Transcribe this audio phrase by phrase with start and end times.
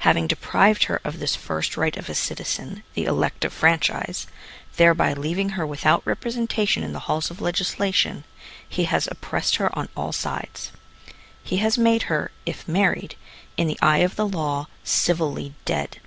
[0.00, 4.26] Having deprived her of this first right of a citizen, the elective franchise,
[4.76, 8.24] thereby leaving her without representation in the halls of legislation,
[8.68, 10.72] he has oppressed her on all sides.
[11.42, 13.14] He has made her, if married,
[13.56, 16.00] in the eye of the law, civilly dead.